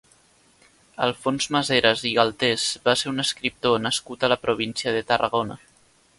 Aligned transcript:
Alfons 1.07 1.47
Maseras 1.55 2.01
i 2.13 2.13
Galtés 2.21 2.65
va 2.89 2.97
ser 3.03 3.11
un 3.13 3.25
escriptor 3.25 3.85
nascut 3.85 4.27
a 4.29 4.33
la 4.35 4.41
província 4.49 4.97
de 4.99 5.07
Tarragona. 5.13 5.61